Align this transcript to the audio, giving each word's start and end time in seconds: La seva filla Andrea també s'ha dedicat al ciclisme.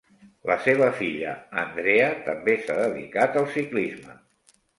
La 0.51 0.55
seva 0.67 0.87
filla 1.01 1.33
Andrea 1.63 2.07
també 2.31 2.57
s'ha 2.65 2.79
dedicat 2.81 3.39
al 3.45 3.47
ciclisme. 3.59 4.19